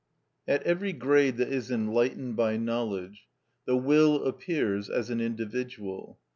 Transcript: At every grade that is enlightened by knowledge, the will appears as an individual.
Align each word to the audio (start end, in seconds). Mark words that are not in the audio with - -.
At 0.47 0.63
every 0.63 0.93
grade 0.93 1.37
that 1.37 1.49
is 1.53 1.69
enlightened 1.69 2.35
by 2.35 2.57
knowledge, 2.57 3.27
the 3.67 3.77
will 3.77 4.25
appears 4.25 4.89
as 4.89 5.11
an 5.11 5.21
individual. 5.21 6.17